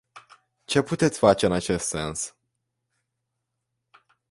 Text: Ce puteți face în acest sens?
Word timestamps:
Ce 0.65 0.81
puteți 0.81 1.19
face 1.19 1.45
în 1.45 1.51
acest 1.51 1.87
sens? 1.87 2.35